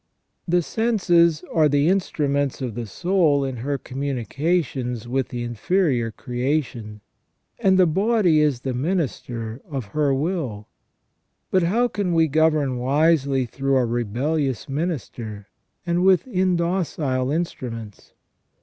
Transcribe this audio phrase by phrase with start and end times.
[0.47, 7.01] The senses are the instruments of the soul in her communications with the inferior creation,
[7.59, 10.67] and the body is the minister of her will,
[11.51, 15.45] but how can we govern wisely through a rebellious minister
[15.85, 18.13] and with indocile instruments